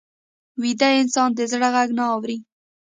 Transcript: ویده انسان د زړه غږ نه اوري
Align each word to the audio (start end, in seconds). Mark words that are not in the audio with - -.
ویده 0.61 0.89
انسان 1.01 1.29
د 1.33 1.39
زړه 1.51 1.67
غږ 1.75 1.89
نه 1.97 2.03
اوري 2.13 2.37